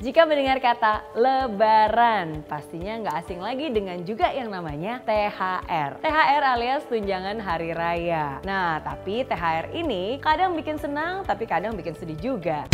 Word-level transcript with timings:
Jika 0.00 0.24
mendengar 0.24 0.64
kata 0.64 1.12
lebaran, 1.12 2.40
pastinya 2.48 3.04
nggak 3.04 3.16
asing 3.20 3.36
lagi 3.36 3.68
dengan 3.68 4.00
juga 4.00 4.32
yang 4.32 4.48
namanya 4.48 4.96
THR. 5.04 6.00
THR 6.00 6.42
alias 6.56 6.88
tunjangan 6.88 7.36
hari 7.36 7.76
raya. 7.76 8.40
Nah, 8.40 8.80
tapi 8.80 9.28
THR 9.28 9.76
ini 9.76 10.16
kadang 10.24 10.56
bikin 10.56 10.80
senang, 10.80 11.20
tapi 11.28 11.44
kadang 11.44 11.76
bikin 11.76 11.92
sedih 12.00 12.16
juga. 12.16 12.64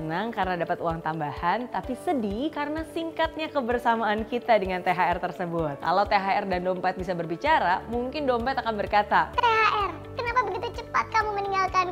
Senang 0.00 0.32
karena 0.32 0.56
dapat 0.56 0.80
uang 0.80 1.04
tambahan, 1.04 1.68
tapi 1.68 1.92
sedih 2.08 2.48
karena 2.48 2.88
singkatnya 2.96 3.52
kebersamaan 3.52 4.24
kita 4.24 4.56
dengan 4.56 4.80
THR 4.80 5.20
tersebut. 5.20 5.76
Kalau 5.84 6.08
THR 6.08 6.48
dan 6.48 6.64
dompet 6.64 6.96
bisa 6.96 7.12
berbicara, 7.12 7.84
mungkin 7.92 8.24
dompet 8.24 8.56
akan 8.64 8.74
berkata, 8.80 9.36
THR, 9.36 9.57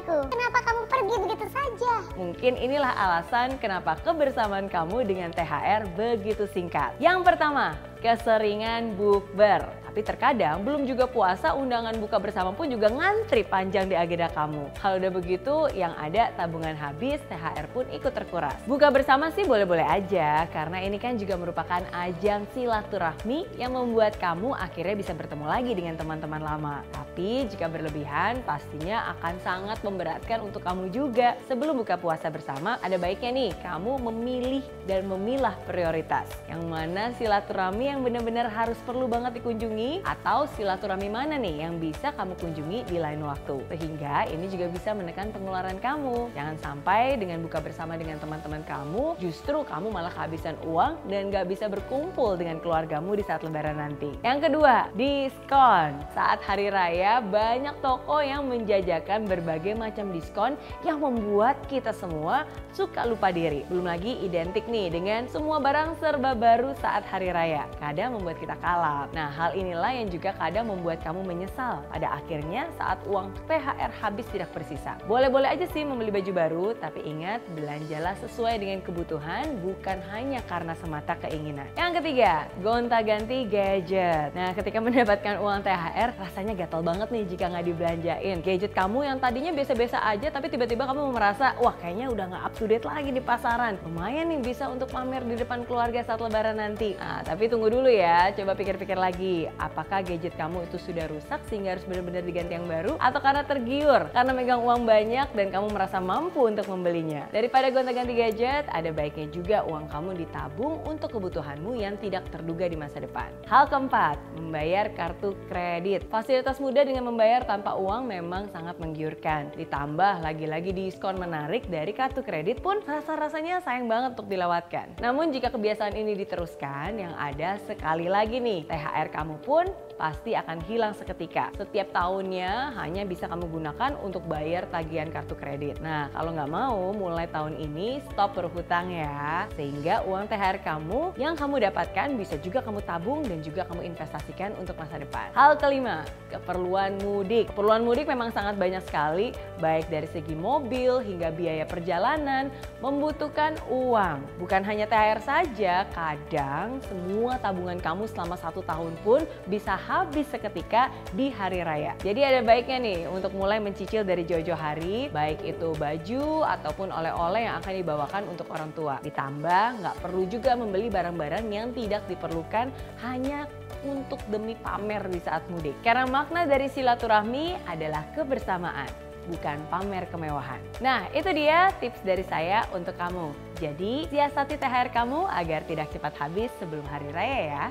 meninggalkanku? 0.07 0.31
Kenapa 0.33 0.59
kamu 0.63 0.83
pergi 0.87 1.17
begitu 1.27 1.47
saja? 1.51 1.95
Mungkin 2.15 2.53
inilah 2.57 2.93
alasan 2.95 3.59
kenapa 3.59 3.99
kebersamaan 4.01 4.71
kamu 4.71 5.07
dengan 5.07 5.31
THR 5.35 5.91
begitu 5.99 6.47
singkat. 6.51 6.95
Yang 7.03 7.27
pertama, 7.27 7.75
keseringan 8.01 8.95
bukber. 8.95 9.86
Tapi 9.97 10.13
terkadang 10.13 10.61
belum 10.61 10.85
juga 10.85 11.09
puasa 11.09 11.57
undangan 11.57 11.97
buka 11.97 12.21
bersama 12.21 12.53
pun 12.53 12.69
juga 12.69 12.93
ngantri 12.93 13.49
panjang 13.49 13.89
di 13.89 13.97
agenda 13.97 14.29
kamu. 14.29 14.69
Kalau 14.77 15.01
udah 15.01 15.09
begitu 15.09 15.55
yang 15.73 15.97
ada 15.97 16.37
tabungan 16.37 16.77
habis, 16.77 17.17
THR 17.33 17.65
pun 17.73 17.89
ikut 17.89 18.13
terkuras. 18.13 18.61
Buka 18.69 18.93
bersama 18.93 19.33
sih 19.33 19.49
boleh-boleh 19.49 19.89
aja 19.89 20.45
karena 20.53 20.85
ini 20.85 21.01
kan 21.01 21.17
juga 21.17 21.41
merupakan 21.41 21.81
ajang 21.97 22.45
silaturahmi 22.53 23.49
yang 23.57 23.73
membuat 23.73 24.21
kamu 24.21 24.53
akhirnya 24.53 25.01
bisa 25.01 25.17
bertemu 25.17 25.49
lagi 25.49 25.73
dengan 25.73 25.97
teman-teman 25.97 26.45
lama. 26.45 26.85
Tapi 26.93 27.49
jika 27.49 27.65
berlebihan 27.65 28.45
pastinya 28.45 29.17
akan 29.17 29.41
sangat 29.41 29.81
memberatkan 29.81 30.45
untuk 30.45 30.61
kamu 30.61 30.93
juga. 30.93 31.41
Sebelum 31.49 31.73
buka 31.73 31.97
puasa 31.97 32.29
bersama 32.29 32.77
ada 32.85 33.01
baiknya 33.01 33.33
nih 33.33 33.51
kamu 33.65 33.97
memilih 34.13 34.61
dan 34.85 35.09
memilah 35.09 35.57
prioritas. 35.65 36.29
Yang 36.53 36.63
mana 36.69 37.17
silaturahmi 37.17 37.89
yang 37.89 38.05
benar-benar 38.05 38.53
harus 38.53 38.77
perlu 38.85 39.09
banget 39.09 39.41
dikunjungi 39.41 39.86
atau 40.03 40.49
silaturahmi 40.57 41.09
mana 41.11 41.39
nih 41.39 41.67
yang 41.67 41.79
bisa 41.79 42.11
kamu 42.15 42.35
kunjungi 42.41 42.89
di 42.89 42.97
lain 42.99 43.23
waktu. 43.23 43.63
Sehingga 43.71 44.27
ini 44.31 44.47
juga 44.51 44.67
bisa 44.73 44.91
menekan 44.93 45.31
pengeluaran 45.31 45.79
kamu. 45.79 46.33
Jangan 46.35 46.57
sampai 46.59 47.21
dengan 47.21 47.45
buka 47.45 47.63
bersama 47.63 47.95
dengan 47.95 48.19
teman-teman 48.19 48.67
kamu, 48.67 49.21
justru 49.23 49.63
kamu 49.63 49.93
malah 49.93 50.11
kehabisan 50.11 50.57
uang 50.67 50.99
dan 51.07 51.31
gak 51.31 51.47
bisa 51.47 51.71
berkumpul 51.71 52.35
dengan 52.35 52.59
keluargamu 52.59 53.15
di 53.15 53.23
saat 53.23 53.47
lebaran 53.47 53.79
nanti. 53.79 54.11
Yang 54.25 54.51
kedua, 54.51 54.91
diskon. 54.97 56.01
Saat 56.17 56.43
hari 56.43 56.73
raya 56.73 57.23
banyak 57.23 57.79
toko 57.85 58.19
yang 58.25 58.49
menjajakan 58.51 59.29
berbagai 59.29 59.77
macam 59.77 60.11
diskon 60.11 60.59
yang 60.83 60.99
membuat 60.99 61.61
kita 61.71 61.93
semua 61.93 62.49
suka 62.73 63.05
lupa 63.05 63.29
diri. 63.29 63.63
Belum 63.69 63.87
lagi 63.87 64.17
identik 64.25 64.65
nih 64.67 64.89
dengan 64.89 65.29
semua 65.29 65.61
barang 65.61 66.01
serba 66.01 66.33
baru 66.33 66.73
saat 66.81 67.05
hari 67.07 67.31
raya. 67.31 67.69
Kadang 67.79 68.17
membuat 68.17 68.41
kita 68.41 68.57
kalap. 68.59 69.13
Nah 69.13 69.29
hal 69.29 69.53
ini 69.53 69.76
inilah 69.77 69.93
yang 69.93 70.09
juga 70.09 70.33
kadang 70.41 70.73
membuat 70.73 71.05
kamu 71.05 71.21
menyesal 71.21 71.85
pada 71.93 72.17
akhirnya 72.17 72.65
saat 72.81 72.97
uang 73.05 73.29
THR 73.45 73.93
habis 74.01 74.25
tidak 74.33 74.49
bersisa. 74.57 74.97
Boleh-boleh 75.05 75.53
aja 75.53 75.69
sih 75.69 75.85
membeli 75.85 76.09
baju 76.09 76.33
baru, 76.33 76.67
tapi 76.81 77.05
ingat 77.05 77.45
belanjalah 77.53 78.17
sesuai 78.25 78.57
dengan 78.57 78.81
kebutuhan 78.81 79.45
bukan 79.61 80.01
hanya 80.17 80.41
karena 80.49 80.73
semata 80.81 81.13
keinginan. 81.21 81.69
Yang 81.77 82.01
ketiga, 82.01 82.49
gonta-ganti 82.65 83.45
gadget. 83.53 84.33
Nah 84.33 84.57
ketika 84.57 84.81
mendapatkan 84.89 85.45
uang 85.45 85.61
THR 85.61 86.09
rasanya 86.25 86.57
gatal 86.57 86.81
banget 86.81 87.13
nih 87.13 87.25
jika 87.29 87.45
nggak 87.53 87.67
dibelanjain. 87.69 88.37
Gadget 88.41 88.73
kamu 88.73 89.13
yang 89.13 89.21
tadinya 89.21 89.53
biasa-biasa 89.53 90.09
aja 90.09 90.33
tapi 90.33 90.49
tiba-tiba 90.49 90.89
kamu 90.89 91.13
merasa 91.13 91.53
wah 91.61 91.77
kayaknya 91.77 92.09
udah 92.09 92.25
nggak 92.33 92.45
up 92.49 92.55
to 92.57 92.65
date 92.65 92.89
lagi 92.89 93.13
di 93.13 93.21
pasaran. 93.21 93.77
Lumayan 93.85 94.33
nih 94.33 94.41
bisa 94.41 94.73
untuk 94.73 94.89
pamer 94.89 95.21
di 95.29 95.37
depan 95.37 95.69
keluarga 95.69 96.01
saat 96.01 96.25
lebaran 96.25 96.57
nanti. 96.57 96.97
Nah 96.97 97.21
tapi 97.29 97.53
tunggu 97.53 97.69
dulu 97.69 97.93
ya, 97.93 98.33
coba 98.33 98.57
pikir-pikir 98.57 98.97
lagi 98.97 99.53
apakah 99.67 100.07
gadget 100.07 100.33
kamu 100.39 100.63
itu 100.71 100.79
sudah 100.79 101.11
rusak 101.11 101.43
sehingga 101.51 101.75
harus 101.75 101.85
benar-benar 101.85 102.23
diganti 102.23 102.55
yang 102.55 102.71
baru 102.71 102.95
atau 103.03 103.19
karena 103.19 103.43
tergiur 103.43 104.07
karena 104.15 104.33
megang 104.33 104.63
uang 104.63 104.87
banyak 104.87 105.29
dan 105.35 105.47
kamu 105.51 105.67
merasa 105.75 105.99
mampu 105.99 106.47
untuk 106.47 106.71
membelinya. 106.71 107.27
Daripada 107.35 107.69
gonta-ganti 107.75 108.15
gadget, 108.15 108.65
ada 108.71 108.91
baiknya 108.95 109.27
juga 109.35 109.67
uang 109.67 109.91
kamu 109.91 110.11
ditabung 110.23 110.87
untuk 110.87 111.19
kebutuhanmu 111.19 111.75
yang 111.77 111.99
tidak 111.99 112.25
terduga 112.31 112.71
di 112.71 112.79
masa 112.79 113.03
depan. 113.03 113.29
Hal 113.51 113.67
keempat, 113.67 114.17
membayar 114.39 114.89
kartu 114.95 115.35
kredit. 115.51 116.07
Fasilitas 116.07 116.63
mudah 116.63 116.87
dengan 116.87 117.11
membayar 117.11 117.43
tanpa 117.43 117.75
uang 117.75 118.07
memang 118.07 118.49
sangat 118.55 118.79
menggiurkan. 118.79 119.51
Ditambah 119.59 120.23
lagi-lagi 120.23 120.71
diskon 120.71 121.19
menarik 121.19 121.67
dari 121.67 121.91
kartu 121.91 122.23
kredit 122.23 122.63
pun 122.63 122.79
rasa-rasanya 122.85 123.65
sayang 123.65 123.91
banget 123.91 124.15
untuk 124.15 124.31
dilewatkan. 124.31 124.99
Namun 125.03 125.35
jika 125.35 125.51
kebiasaan 125.51 125.97
ini 125.97 126.15
diteruskan, 126.15 127.01
yang 127.01 127.15
ada 127.17 127.59
sekali 127.65 128.07
lagi 128.07 128.39
nih, 128.39 128.69
THR 128.69 129.09
kamu 129.11 129.41
pun 129.47 129.67
pun 129.67 129.86
pasti 129.97 130.37
akan 130.37 130.61
hilang 130.69 130.93
seketika. 130.93 131.51
Setiap 131.57 131.91
tahunnya 131.91 132.77
hanya 132.77 133.03
bisa 133.09 133.27
kamu 133.27 133.49
gunakan 133.49 133.97
untuk 134.05 134.23
bayar 134.29 134.69
tagihan 134.69 135.09
kartu 135.09 135.35
kredit. 135.35 135.81
Nah, 135.81 136.13
kalau 136.13 136.37
nggak 136.37 136.53
mau, 136.53 136.93
mulai 136.93 137.27
tahun 137.33 137.57
ini 137.57 138.05
stop 138.13 138.37
berhutang 138.37 138.93
ya. 138.93 139.49
Sehingga 139.57 140.05
uang 140.05 140.29
THR 140.29 140.61
kamu 140.61 141.17
yang 141.17 141.35
kamu 141.35 141.65
dapatkan 141.73 142.13
bisa 142.21 142.37
juga 142.45 142.61
kamu 142.61 142.85
tabung 142.85 143.25
dan 143.25 143.41
juga 143.41 143.65
kamu 143.65 143.89
investasikan 143.89 144.53
untuk 144.61 144.77
masa 144.77 145.01
depan. 145.01 145.33
Hal 145.33 145.57
kelima, 145.57 146.05
keperluan 146.29 147.01
mudik. 147.01 147.49
Keperluan 147.51 147.83
mudik 147.83 148.05
memang 148.05 148.31
sangat 148.31 148.61
banyak 148.61 148.85
sekali, 148.85 149.33
baik 149.59 149.89
dari 149.89 150.09
segi 150.13 150.37
mobil 150.37 151.01
hingga 151.01 151.33
biaya 151.33 151.65
perjalanan, 151.65 152.53
membutuhkan 152.85 153.57
uang. 153.73 154.21
Bukan 154.37 154.61
hanya 154.69 154.85
THR 154.85 155.21
saja, 155.25 155.89
kadang 155.97 156.79
semua 156.85 157.41
tabungan 157.41 157.81
kamu 157.81 158.05
selama 158.13 158.37
satu 158.37 158.61
tahun 158.61 158.93
pun 159.01 159.25
bisa 159.49 159.73
habis 159.87 160.27
seketika 160.27 160.91
di 161.15 161.31
hari 161.31 161.63
raya. 161.63 161.95
Jadi 162.03 162.21
ada 162.27 162.43
baiknya 162.43 162.83
nih 162.83 163.01
untuk 163.07 163.31
mulai 163.39 163.63
mencicil 163.63 164.03
dari 164.03 164.27
jauh-jauh 164.27 164.59
hari, 164.59 165.07
baik 165.15 165.47
itu 165.47 165.73
baju 165.79 166.43
ataupun 166.43 166.91
oleh-oleh 166.91 167.47
yang 167.47 167.63
akan 167.63 167.73
dibawakan 167.79 168.23
untuk 168.27 168.51
orang 168.51 168.75
tua. 168.75 168.99
Ditambah 169.07 169.81
nggak 169.81 169.97
perlu 170.03 170.27
juga 170.27 170.59
membeli 170.59 170.91
barang-barang 170.91 171.45
yang 171.49 171.71
tidak 171.71 172.03
diperlukan 172.11 172.75
hanya 173.07 173.47
untuk 173.87 174.19
demi 174.27 174.59
pamer 174.59 175.07
di 175.07 175.23
saat 175.23 175.47
mudik. 175.49 175.79
Karena 175.87 176.05
makna 176.11 176.43
dari 176.45 176.67
silaturahmi 176.67 177.71
adalah 177.71 178.03
kebersamaan 178.19 179.07
bukan 179.27 179.59
pamer 179.69 180.07
kemewahan. 180.11 180.63
Nah, 180.79 181.11
itu 181.11 181.27
dia 181.35 181.75
tips 181.83 181.99
dari 182.07 182.23
saya 182.27 182.65
untuk 182.71 182.95
kamu. 182.95 183.35
Jadi, 183.59 184.07
siasati 184.07 184.55
THR 184.55 184.95
kamu 184.95 185.27
agar 185.27 185.67
tidak 185.67 185.91
cepat 185.91 186.15
habis 186.17 186.51
sebelum 186.63 186.87
hari 186.87 187.11
raya 187.11 187.41
ya. 187.51 187.67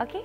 Oke? 0.00 0.22
Okay? 0.22 0.24